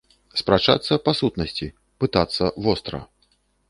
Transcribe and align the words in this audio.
Спрачацца 0.39 0.93
па 1.05 1.15
сутнасці, 1.21 1.71
пытацца 2.05 2.53
востра. 2.67 3.07